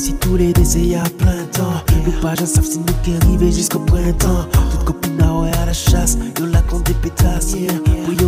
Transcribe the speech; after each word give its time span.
si 0.00 0.14
tous 0.14 0.36
les 0.36 0.52
décès 0.52 0.96
à 0.96 1.02
plein 1.18 1.44
temps. 1.52 1.84
Nous 2.06 2.12
pas 2.22 2.34
j'en 2.34 2.46
savent 2.46 2.64
si 2.64 2.78
nous 2.78 2.84
qui 3.02 3.14
arriver 3.22 3.52
jusqu'au 3.52 3.80
printemps. 3.80 4.46
Toute 4.70 4.84
copine 4.84 5.20
à 5.22 5.32
ouais 5.34 5.50
à 5.62 5.66
la 5.66 5.72
chasse, 5.72 6.16
yo 6.38 6.46
la 6.46 6.62
compte 6.62 6.86
des 6.86 6.94
pétasses. 6.94 7.52
Yeah. 7.52 7.72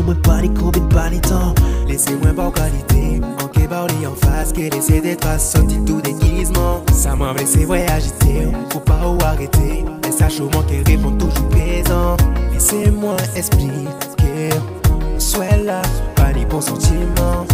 Pour 0.05 0.15
pas 0.17 0.43
les 0.43 0.49
combines 0.51 0.89
pas 0.89 1.09
les 1.09 1.21
temps. 1.21 1.55
Laissez-moi 1.89 2.33
pas 2.35 2.51
qualité, 2.51 3.21
manquez 3.41 3.67
pas 3.67 3.85
en 3.85 4.15
face, 4.27 4.53
que 4.53 4.61
laissez 4.61 5.01
des 5.01 5.17
traces, 5.17 5.53
sorti 5.53 5.79
tout 5.87 6.01
déguisement. 6.01 6.83
Ça 6.93 7.17
m'a 7.17 7.33
blessé, 7.33 7.65
ouais 7.65 7.87
agité, 7.89 8.49
faut 8.71 8.81
pas 8.81 9.09
ou 9.09 9.17
arrêter. 9.25 9.85
Mais 10.03 10.13
ça 10.13 10.29
chaud 10.29 10.51
manquer 10.53 10.83
répond 10.85 11.13
toujours 11.13 11.49
présent. 11.49 12.17
Laissez-moi 12.53 13.17
expliquer, 13.35 14.51
sois 15.19 15.57
là, 15.65 15.83
pas 16.17 16.33
les 16.33 16.45
bons 16.45 16.61
sentiments. 16.61 17.47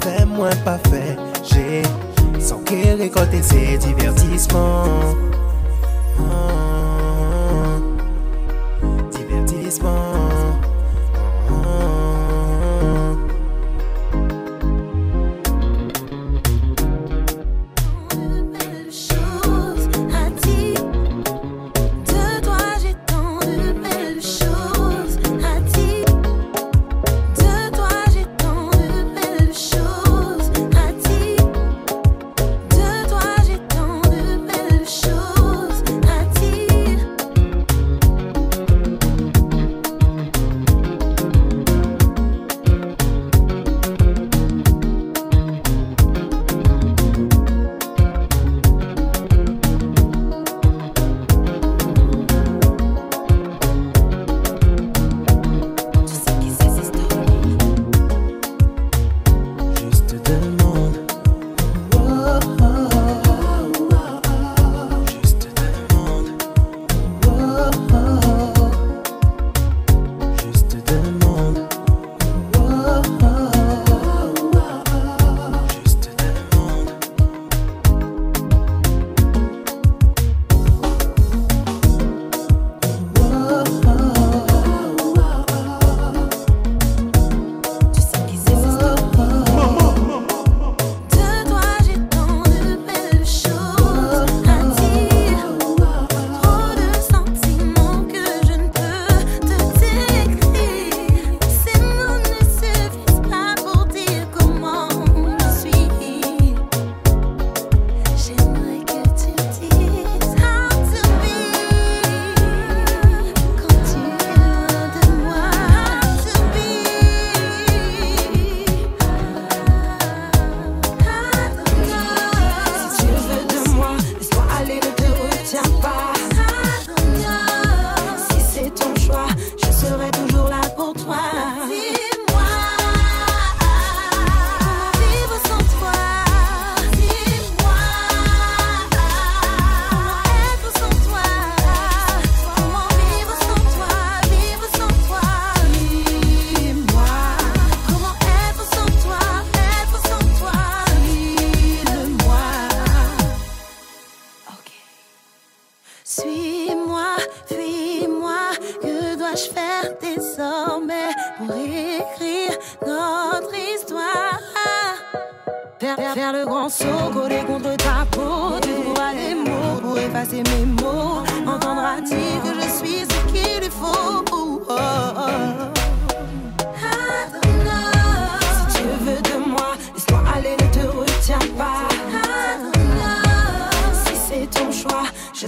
Fais-moi 0.00 0.50
pas 0.64 0.78
fait, 0.90 1.16
j'ai 1.42 1.82
qu'elle 2.74 3.00
récolte 3.00 3.42
ses 3.42 3.78
divertissements. 3.78 5.14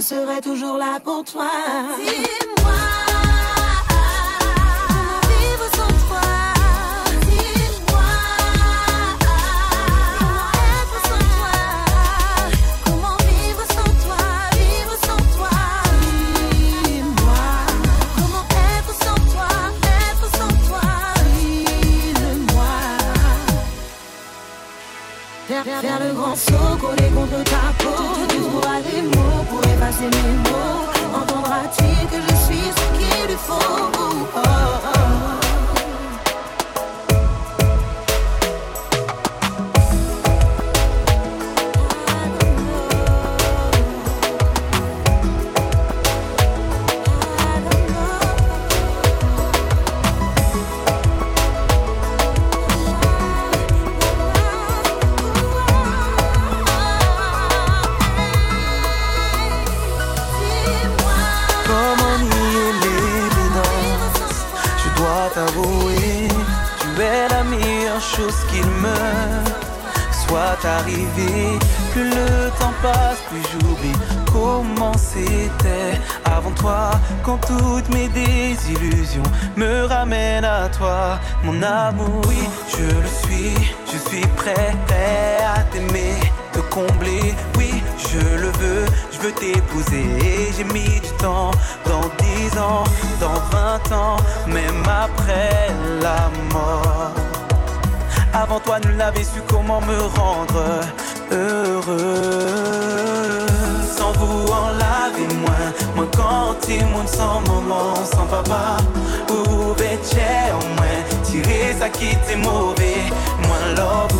Serai 0.07 0.39
toujours 0.39 0.77
là 0.77 0.99
pour 1.03 1.21
toi. 1.25 1.49
Faire 25.81 25.99
le 25.99 26.13
grand 26.13 26.35
saut, 26.35 26.77
coller 26.79 27.09
contre 27.13 27.43
ta 27.43 27.83
peau 27.83 28.06
Tu 28.57 28.61
trouveras 28.61 28.81
des 28.81 29.01
mots 29.01 29.43
pour 29.49 29.63
effacer 29.63 30.05
mes 30.05 30.49
mots 30.49 31.15
Entendras-tu 31.15 31.83
que 32.07 32.21
je 32.21 32.35
suis 32.35 32.71
ce 32.75 32.97
qu'il 32.97 33.27
lui 33.27 33.35
faut 33.35 33.53
oh, 33.53 34.27
oh. 34.35 34.56
Plus 71.91 72.09
le 72.09 72.49
temps 72.59 72.73
passe, 72.81 73.19
plus 73.29 73.41
j'oublie 73.51 73.91
comment 74.31 74.97
c'était 74.97 75.99
avant 76.23 76.51
toi. 76.51 76.91
Quand 77.23 77.39
toutes 77.45 77.89
mes 77.93 78.07
désillusions 78.07 79.23
me 79.55 79.85
ramènent 79.85 80.45
à 80.45 80.69
toi, 80.69 81.19
mon 81.43 81.61
amour. 81.61 82.21
Oui, 82.27 82.39
je 82.69 82.83
le 82.83 83.07
suis, 83.23 83.53
je 83.91 83.97
suis 84.09 84.25
prêt, 84.37 84.75
à 85.55 85.63
t'aimer, 85.63 86.15
te 86.53 86.59
combler. 86.59 87.35
Oui, 87.57 87.83
je 87.97 88.19
le 88.37 88.49
veux, 88.59 88.85
je 89.11 89.19
veux 89.19 89.31
t'épouser. 89.33 90.53
J'ai 90.55 90.63
mis 90.63 90.99
du 91.01 91.11
temps, 91.19 91.51
dans 91.85 92.07
dix 92.19 92.57
ans, 92.57 92.83
dans 93.19 93.39
vingt 93.51 93.91
ans, 93.91 94.17
même 94.47 94.83
après 94.87 95.67
la 96.01 96.29
mort. 96.53 97.13
Avant 98.39 98.59
toi, 98.59 98.79
nul 98.85 98.95
n'avait 98.97 99.23
su 99.23 99.41
comment 99.47 99.81
me 99.81 99.97
rendre 100.19 100.63
heureux. 101.31 102.67
Sans 103.97 104.11
vous 104.11 104.45
en 104.51 104.67
laver 104.77 105.27
moins, 105.41 105.69
moins 105.95 106.09
quand 106.15 106.55
il 106.69 106.85
monde 106.85 107.07
sans 107.07 107.41
maman, 107.41 107.95
sans 108.05 108.27
papa. 108.27 108.77
Ou 109.31 109.73
bêché 109.73 110.53
au 110.53 110.65
moins, 110.75 111.01
tirer 111.23 111.75
ça 111.79 111.89
qui 111.89 112.09
était 112.09 112.35
mauvais. 112.35 113.01
Moins 113.41 113.73
love 113.75 114.17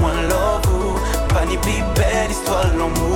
moins 0.00 0.22
love. 0.22 1.00
Pas 1.28 1.44
ni 1.44 1.56
plus 1.58 1.82
belle 1.96 2.30
histoire, 2.30 2.66
l'amour 2.78 3.07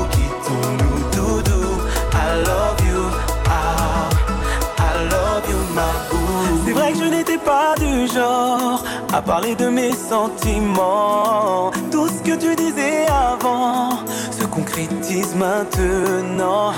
parler 9.27 9.55
de 9.55 9.69
mes 9.69 9.93
sentiments. 9.93 11.71
Tout 11.91 12.09
ce 12.09 12.23
que 12.23 12.37
tu 12.37 12.55
disais 12.57 13.07
avant 13.07 13.91
se 14.31 14.45
concrétise 14.47 15.35
maintenant. 15.35 16.73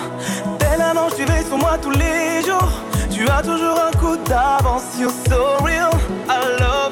Tel 0.58 0.80
un 0.80 0.96
ange, 0.96 1.14
tu 1.16 1.24
veilles 1.24 1.46
sur 1.46 1.58
moi 1.58 1.78
tous 1.80 1.90
les 1.90 2.42
jours. 2.46 2.72
Tu 3.10 3.28
as 3.28 3.42
toujours 3.42 3.78
un 3.88 3.96
coup 3.98 4.16
d'avance, 4.28 4.98
you're 4.98 5.10
so 5.28 5.64
real. 5.64 5.90
I 6.28 6.83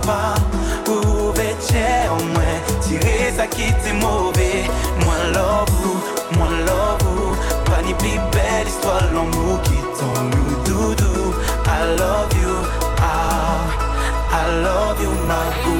papa. 0.00 0.34
Ou 0.88 1.32
bêché 1.32 2.08
en 2.10 2.22
moi 2.32 2.52
Tirer 2.80 3.32
ça 3.36 3.46
qui 3.46 3.62
était 3.62 3.92
mauvais 3.92 4.64
Moins 5.04 5.24
love 5.32 5.68
ou, 5.84 6.38
moins 6.38 6.58
love 6.66 7.02
ou 7.14 7.70
Pas 7.70 7.82
ni 7.82 7.94
histoire 8.66 9.04
l'amour 9.14 9.60
qui 9.62 9.78
tombe 9.98 10.34
nous 10.34 10.54
doudou. 10.64 11.34
I 11.64 11.96
love 11.98 12.32
you, 12.42 12.54
ah 12.98 13.60
I 14.30 14.42
love 14.64 15.00
you 15.02 15.10
ma 15.28 15.42
boo 15.62 15.71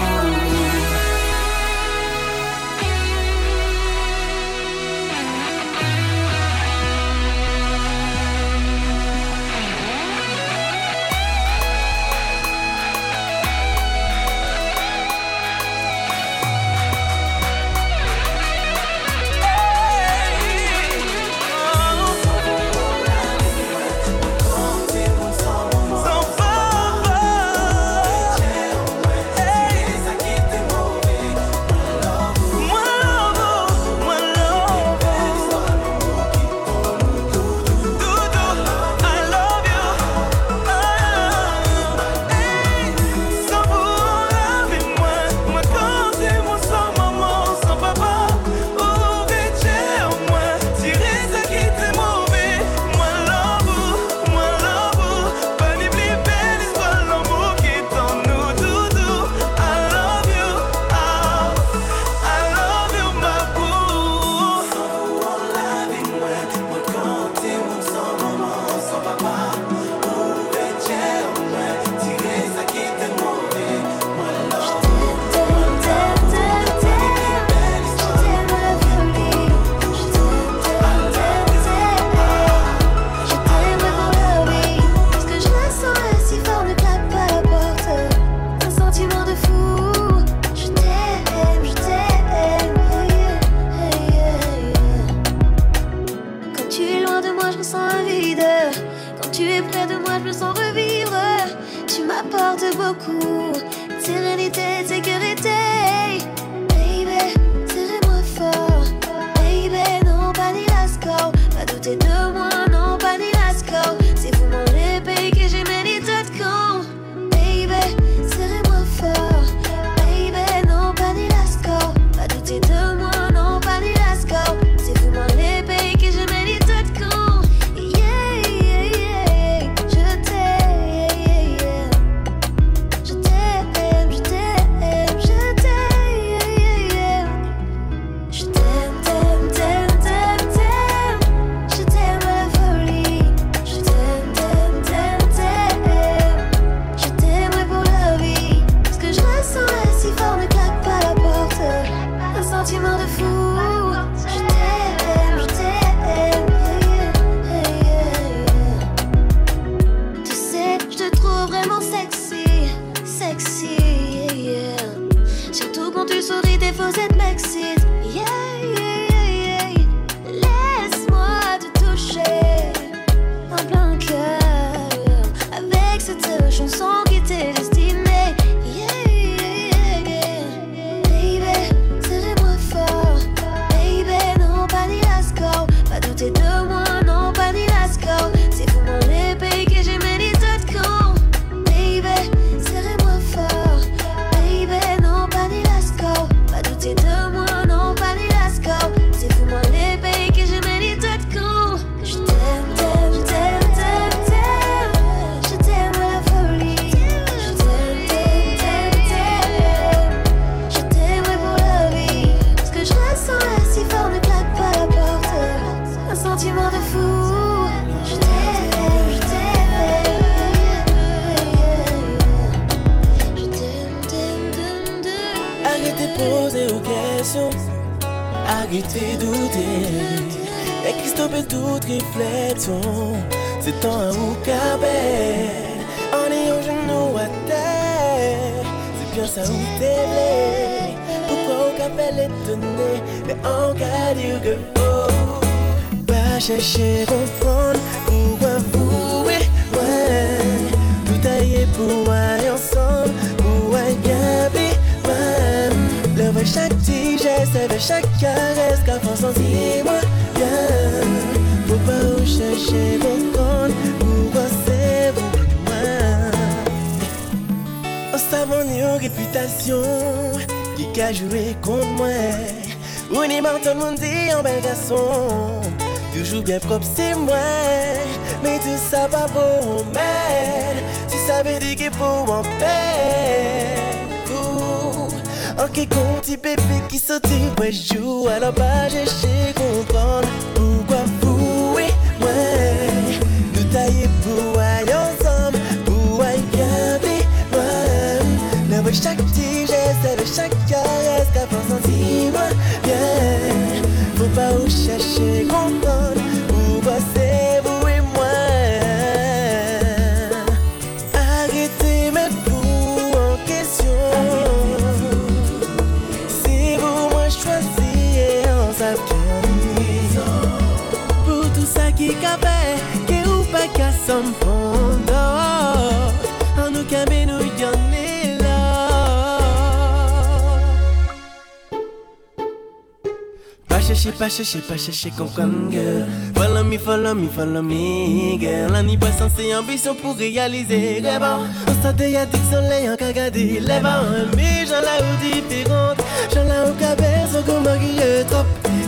Pas 334.22 334.28
j'ai 334.28 334.60
pas 334.60 334.76
cherché 334.76 335.10
comme 335.18 335.30
comme 335.30 335.68
girl. 335.72 336.06
Follow 336.36 336.62
me, 336.62 336.78
follow 336.78 337.12
me, 337.12 337.28
follow 337.28 337.60
me, 337.60 338.38
girl. 338.38 338.72
On 338.72 338.86
y 338.86 338.96
c'est 339.36 339.52
ambition 339.52 339.96
pour 339.96 340.16
réaliser 340.16 341.00
rêve. 341.02 341.26
On 341.66 341.82
s'attend 341.82 342.04
à 342.04 342.24
du 342.26 342.38
soleil, 342.48 342.88
on 342.88 342.94
cagade 342.94 343.34
les 343.34 343.58
vents. 343.58 344.06
Mais 344.36 344.64
j'en 344.64 344.78
ai 344.78 345.02
ou 345.02 345.48
différente. 345.48 345.98
J'en 346.32 346.42
ai 346.42 346.70
au 346.70 346.74
cabez, 346.74 347.26
on 347.36 347.42
comme 347.42 347.66
un 347.66 348.24
trop. 348.26 348.46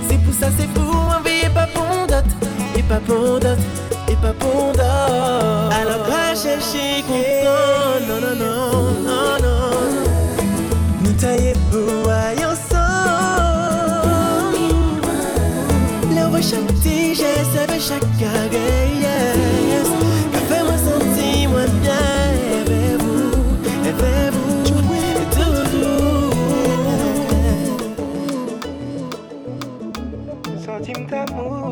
C'est 0.08 0.22
pour 0.22 0.34
ça, 0.34 0.46
c'est 0.56 0.68
pour 0.68 0.94
envie 0.94 1.46
et 1.46 1.50
pas 1.50 1.66
pour 1.66 2.06
d'autres. 2.06 2.36
Et 2.78 2.82
pas 2.84 3.00
pour 3.00 3.40
d'autres, 3.40 3.56
et 4.08 4.14
pas 4.22 4.34
pour 4.38 4.70
d'autres. 4.70 5.74
Alors 5.82 6.04
pas 6.04 6.36
chercher 6.36 7.02
content, 7.08 8.06
non, 8.06 8.20
non, 8.20 8.36
non, 8.36 8.92
non, 9.02 9.42
non. 9.42 9.70
Nous 11.02 11.12
taillons. 11.14 11.54
chanti, 16.50 17.14
jesebe 17.14 17.78
chak 17.80 18.04
kage, 18.20 18.68
yes 19.02 19.88
Ka 20.32 20.40
fe 20.48 20.58
mwen 20.66 20.78
santi 20.84 21.28
mwen 21.48 21.70
byan, 21.82 22.34
evevou, 22.60 23.32
evevou, 23.90 24.60
evevou 24.74 25.84
Santi 30.64 30.92
mta 31.00 31.24
mou 31.34 31.63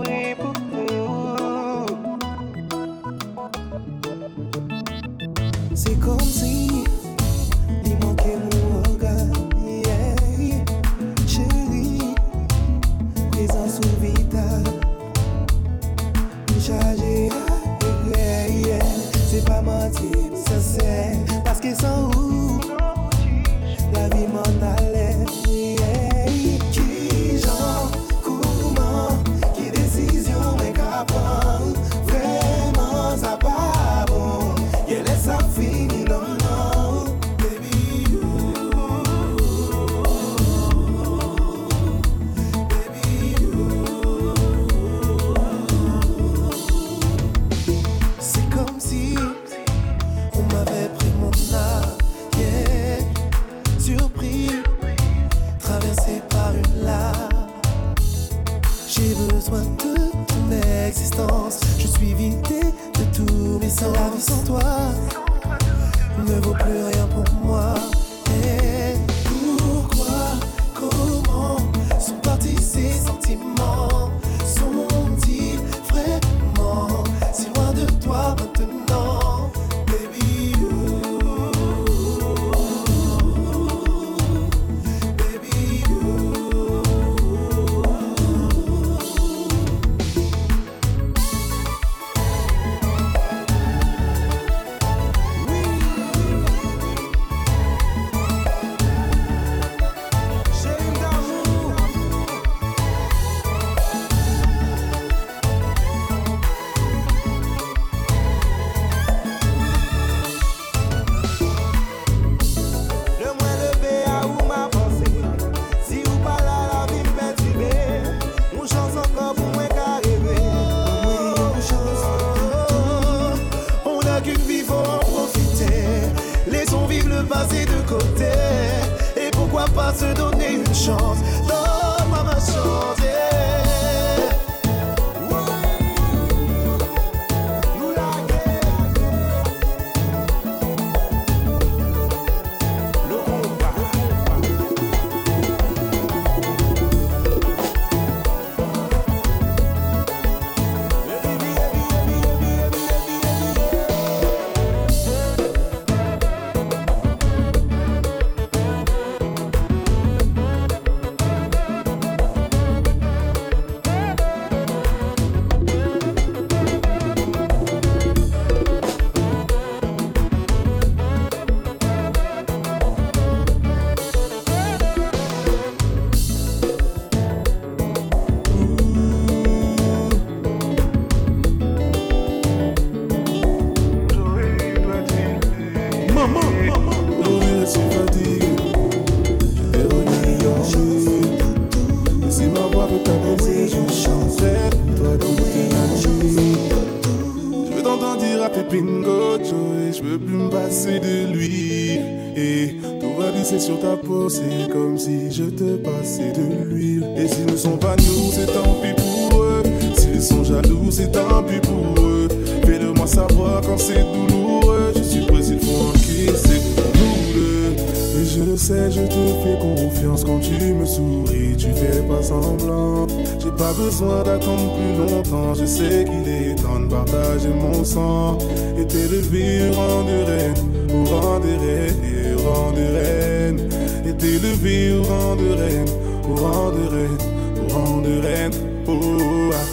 besoin 223.92 224.22
d'attendre 224.22 224.72
plus 224.74 224.96
longtemps. 224.96 225.54
Je 225.54 225.66
sais 225.66 226.04
qu'il 226.04 226.28
est 226.28 226.54
temps 226.54 226.80
de 226.80 226.88
partager 226.88 227.48
mon 227.48 227.84
sang 227.84 228.38
et 228.78 228.86
t'élever 228.86 229.70
rang 229.70 230.02
de 230.04 230.24
reine, 230.24 230.54
au 230.94 231.04
rang 231.04 231.40
de 231.40 231.52
reine 231.64 231.94
au 232.38 232.50
rang 232.50 232.72
de 232.72 232.86
reine. 232.96 233.68
Et 234.06 234.14
t'élever 234.14 234.94
au 234.94 235.02
rang 235.02 235.36
de 235.36 235.48
reine, 235.60 235.88
au 236.28 236.34
rang 236.34 236.70
de 236.70 236.88
reine, 236.94 237.18
au 237.62 237.74
rang 237.74 238.00
de 238.00 238.20
reine. 238.20 238.52
Oh. 238.88 239.50
Ah. 239.52 239.71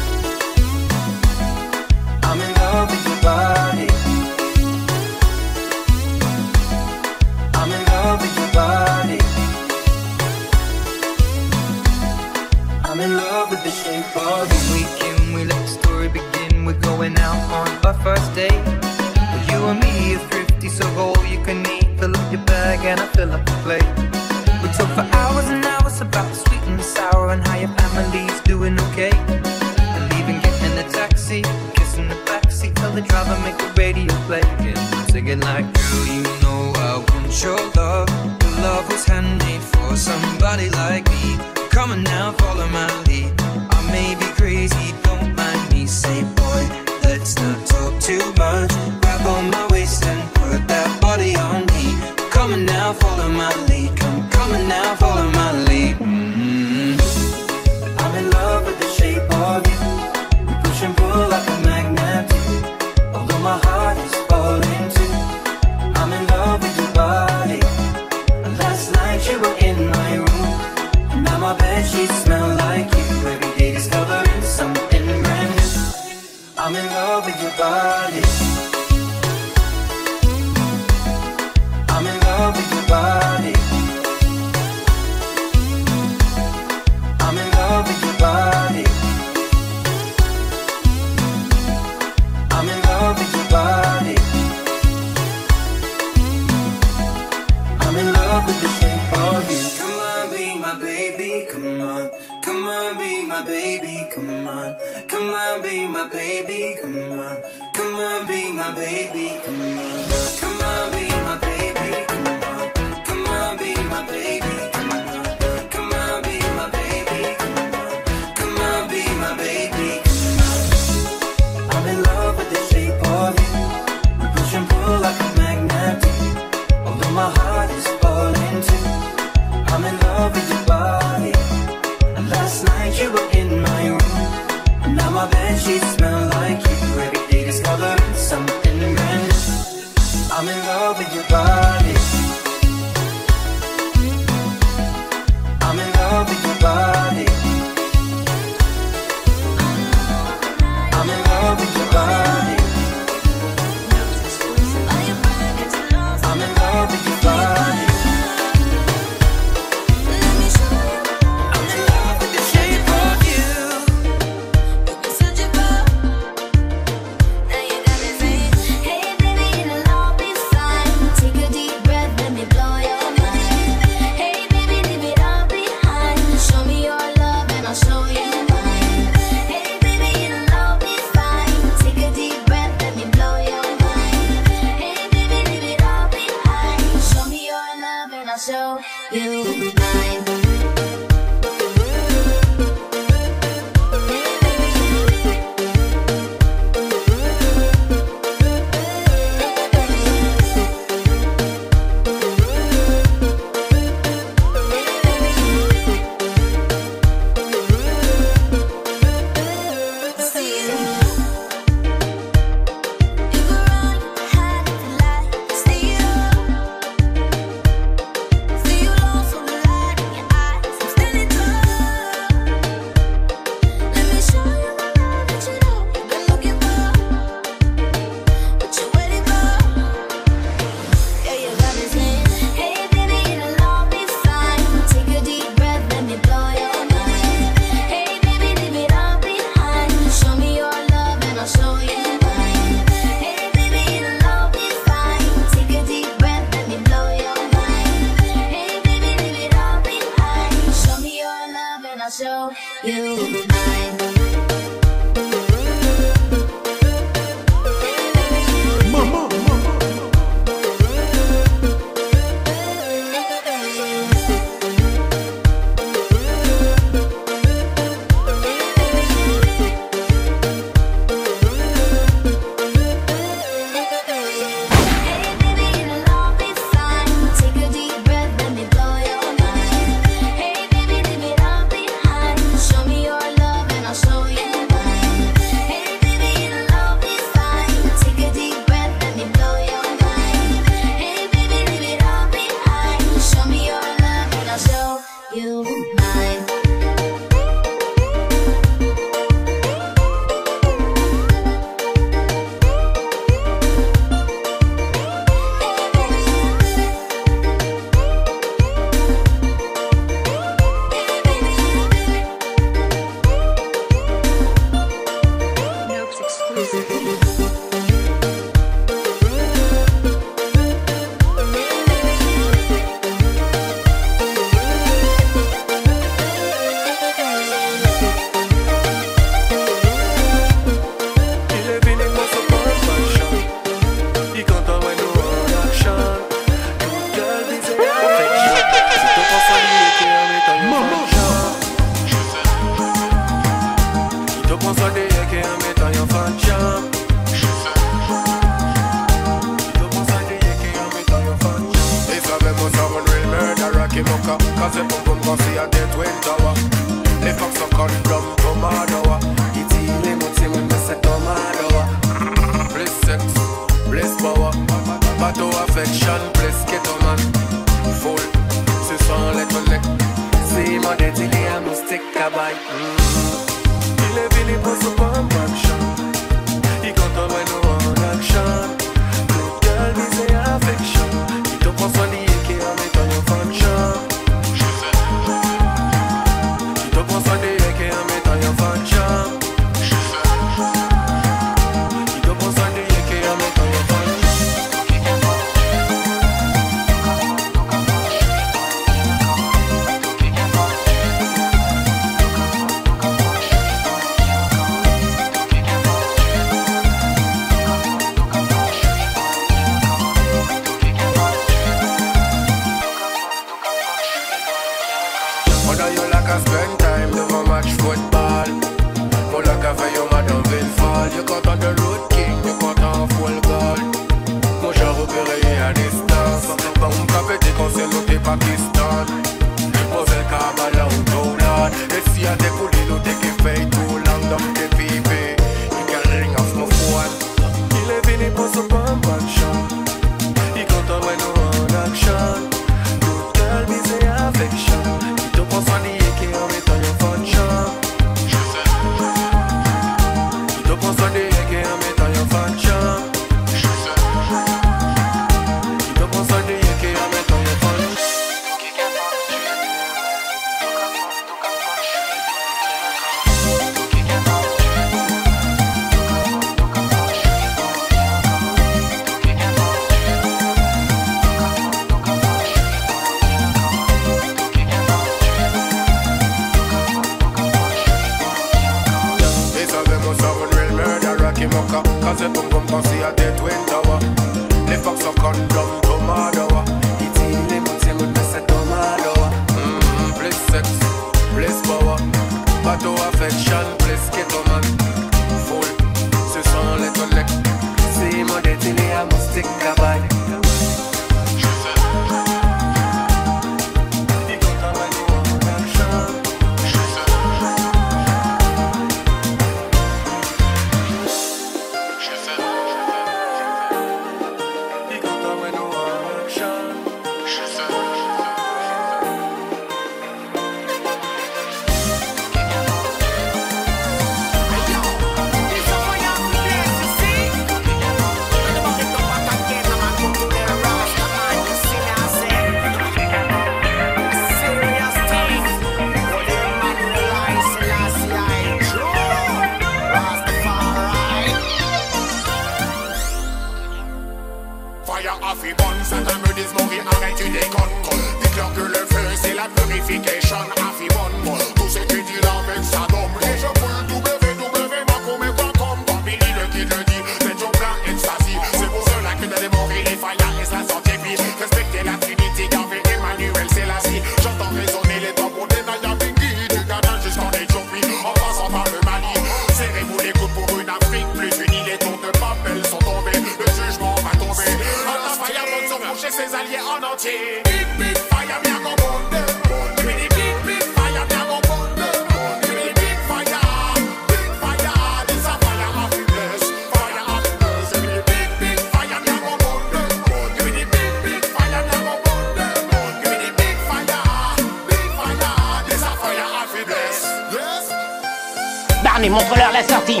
Barney, 599.02 599.08
montre-leur 599.10 599.50
la 599.52 599.64
sortie. 599.64 600.00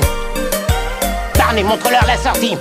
Barney, 1.36 1.64
montre-leur 1.64 2.06
la 2.06 2.16
sortie. 2.16 2.56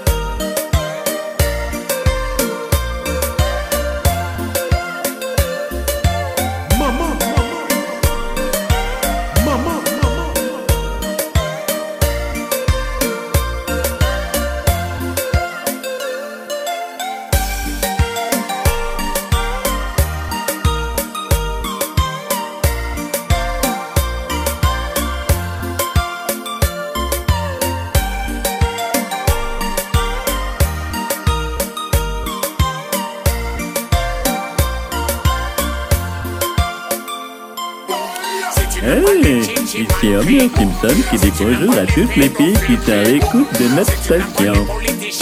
personnes 40.81 41.03
qui 41.09 41.17
découvrent 41.17 41.77
à 41.77 41.85
toutes 41.85 42.15
les 42.15 42.29
filles 42.29 42.57
qui 42.65 42.75
sont 42.75 42.91
à 42.91 43.45
de 43.59 43.75
notre 43.75 43.97
station. 44.03 45.20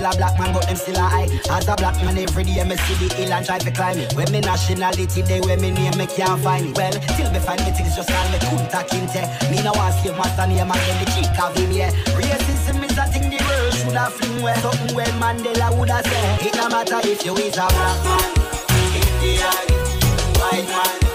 Man 0.00 0.12
in 0.12 0.14
a 0.14 0.16
black 0.16 0.38
man, 0.38 0.52
but 0.52 0.66
them 0.66 0.76
still 0.76 0.96
a 0.96 1.00
hide. 1.00 1.30
As 1.50 1.68
a 1.68 1.76
black 1.76 1.96
man, 2.04 2.18
every 2.18 2.44
day 2.44 2.64
me 2.64 2.76
see 2.76 3.06
the 3.06 3.14
hill 3.14 3.32
and 3.32 3.44
try 3.44 3.58
to 3.58 3.70
climb 3.70 3.98
it. 3.98 4.12
When 4.14 4.30
me 4.32 4.40
nationality, 4.40 5.22
they 5.22 5.40
when 5.40 5.60
me 5.60 5.70
name, 5.70 5.96
me 5.96 6.06
can't 6.06 6.40
find 6.42 6.68
it. 6.68 6.76
Well, 6.76 6.92
till 6.92 7.30
me 7.30 7.38
find 7.38 7.60
the 7.60 7.72
things, 7.72 7.96
just 7.96 8.08
call 8.08 8.28
me 8.30 8.38
Kunta 8.38 8.82
Kinte. 8.88 9.50
Me 9.50 9.62
no 9.62 9.72
want 9.72 9.94
slave 9.94 10.16
master 10.16 10.46
name, 10.46 10.70
and 10.70 10.80
then 10.80 11.04
the 11.04 11.10
chick 11.12 11.38
of 11.40 11.56
him, 11.56 11.72
yeah. 11.72 11.90
Racism 12.16 12.82
is 12.84 12.98
a 12.98 13.04
thing 13.12 13.30
the 13.30 13.38
world 13.44 13.74
should 13.74 13.96
have 13.96 14.12
fling 14.12 14.42
well. 14.42 14.56
Something 14.60 14.96
well 14.96 15.12
Mandela 15.20 15.78
would 15.78 15.90
have 15.90 16.06
said. 16.06 16.46
It 16.46 16.56
no 16.56 16.68
matter 16.68 17.00
if 17.04 17.24
you 17.24 17.36
is 17.36 17.56
a 17.56 17.66
black 17.68 18.04
man, 18.04 18.30
Indian, 18.96 19.68
white 20.38 20.66
man. 20.68 21.09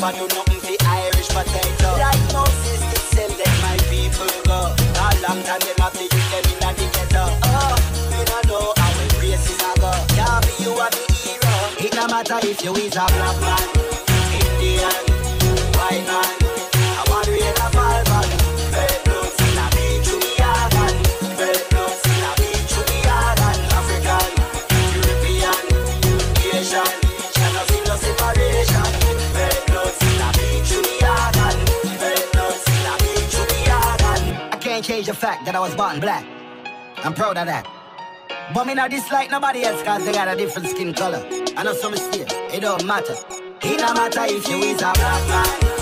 Never 0.00 0.18
do 0.18 0.34
nothing 0.34 0.60
for 0.60 0.86
Irish 0.86 1.28
potato. 1.28 1.90
Like 1.98 2.32
Moses 2.32 2.80
did 2.80 3.04
send 3.12 3.32
them 3.32 3.54
my 3.60 3.76
people 3.90 4.28
go. 4.44 4.72
A 4.72 5.08
long 5.20 5.42
time 5.44 5.60
them 5.60 5.76
have 5.78 5.92
to 5.92 6.02
use 6.02 6.28
them 6.32 6.44
in 6.52 6.58
the 6.60 6.88
ghetto. 6.92 7.24
Oh, 7.44 7.76
you 8.16 8.24
don't 8.24 8.46
know 8.48 8.72
how 8.76 9.20
we 9.20 9.30
races 9.30 9.60
a 9.60 9.80
go. 9.80 9.92
Can't 10.16 10.46
be 10.46 10.64
you 10.64 10.72
a 10.72 10.88
the 10.88 11.04
hero. 11.20 11.86
It 11.86 11.94
no 11.94 12.06
matter 12.08 12.38
if 12.42 12.64
you 12.64 12.74
is 12.76 12.96
a 12.96 13.06
black 13.06 13.40
man, 13.40 13.79
fact 35.30 35.44
that 35.46 35.54
I 35.54 35.60
was 35.60 35.74
born 35.76 36.00
black. 36.00 36.24
I'm 37.04 37.14
proud 37.14 37.36
of 37.38 37.46
that. 37.46 37.64
But 38.52 38.66
me 38.66 38.74
not 38.74 38.90
dislike 38.90 39.30
nobody 39.30 39.62
else 39.62 39.80
cause 39.84 40.04
they 40.04 40.12
got 40.12 40.26
a 40.26 40.36
different 40.36 40.68
skin 40.68 40.92
color. 40.92 41.22
I 41.56 41.62
know 41.62 41.72
some 41.72 41.92
mistake, 41.92 42.26
it 42.54 42.60
don't 42.62 42.84
matter. 42.84 43.14
It 43.62 43.78
don't 43.78 43.94
matter 43.94 44.24
if 44.24 44.48
you 44.48 44.56
is 44.70 44.82
a 44.82 44.90
black 44.92 45.22
man, 45.30 45.79